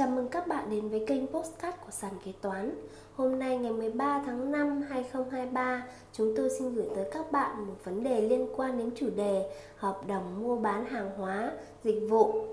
[0.00, 2.74] Chào mừng các bạn đến với kênh Postcard của Sàn Kế Toán.
[3.16, 7.74] Hôm nay ngày 13 tháng 5 2023 Chúng tôi xin gửi tới các bạn một
[7.84, 11.52] vấn đề liên quan đến chủ đề Hợp đồng mua bán hàng hóa,
[11.84, 12.44] dịch vụ.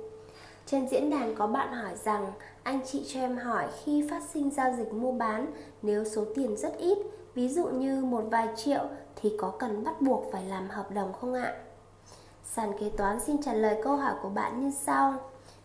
[0.66, 2.32] Trên diễn đàn có bạn hỏi rằng
[2.64, 5.48] Anh chị cho em hỏi khi phát sinh giao dịch mua bán
[5.82, 6.98] Nếu số tiền rất ít,
[7.36, 8.86] ví dụ như một vài triệu
[9.16, 11.56] Thì có cần bắt buộc phải làm hợp đồng không ạ?
[12.44, 15.14] Sàn kế toán xin trả lời câu hỏi của bạn như sau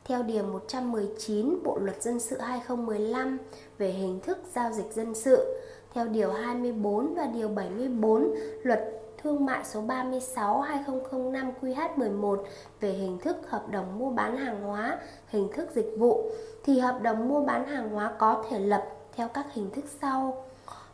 [0.05, 3.39] theo Điều 119 Bộ Luật Dân sự 2015
[3.79, 5.61] về hình thức giao dịch dân sự,
[5.95, 8.81] theo Điều 24 và Điều 74 Luật
[9.23, 12.37] Thương mại số 36 2005 QH11
[12.81, 16.31] về hình thức hợp đồng mua bán hàng hóa, hình thức dịch vụ
[16.65, 18.85] thì hợp đồng mua bán hàng hóa có thể lập
[19.17, 20.45] theo các hình thức sau: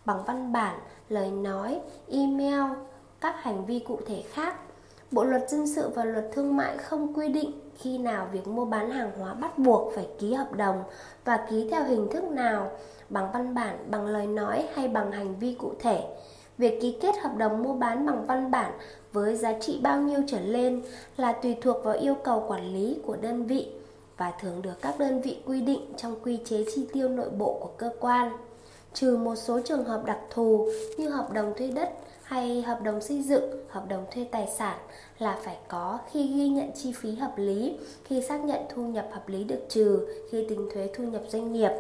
[0.05, 0.79] bằng văn bản,
[1.09, 2.73] lời nói, email,
[3.21, 4.57] các hành vi cụ thể khác.
[5.11, 8.65] Bộ luật dân sự và luật thương mại không quy định khi nào việc mua
[8.65, 10.83] bán hàng hóa bắt buộc phải ký hợp đồng
[11.25, 12.71] và ký theo hình thức nào,
[13.09, 16.05] bằng văn bản, bằng lời nói hay bằng hành vi cụ thể.
[16.59, 18.73] Việc ký kết hợp đồng mua bán bằng văn bản
[19.13, 20.83] với giá trị bao nhiêu trở lên
[21.17, 23.69] là tùy thuộc vào yêu cầu quản lý của đơn vị
[24.17, 27.59] và thường được các đơn vị quy định trong quy chế chi tiêu nội bộ
[27.61, 28.33] của cơ quan.
[28.95, 31.89] Trừ một số trường hợp đặc thù như hợp đồng thuê đất,
[32.23, 34.79] hay hợp đồng xây dựng, hợp đồng thuê tài sản
[35.19, 39.09] là phải có khi ghi nhận chi phí hợp lý, khi xác nhận thu nhập
[39.13, 41.71] hợp lý được trừ, khi tính thuế thu nhập doanh nghiệp.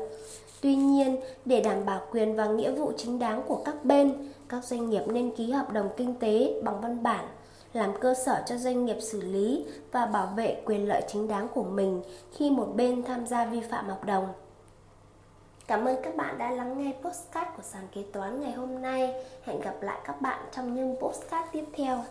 [0.60, 4.64] Tuy nhiên, để đảm bảo quyền và nghĩa vụ chính đáng của các bên, các
[4.64, 7.24] doanh nghiệp nên ký hợp đồng kinh tế bằng văn bản
[7.72, 11.48] làm cơ sở cho doanh nghiệp xử lý và bảo vệ quyền lợi chính đáng
[11.54, 14.26] của mình khi một bên tham gia vi phạm hợp đồng.
[15.68, 19.14] Cảm ơn các bạn đã lắng nghe postcard của sàn kế toán ngày hôm nay.
[19.44, 22.04] Hẹn gặp lại các bạn trong những postcard tiếp theo.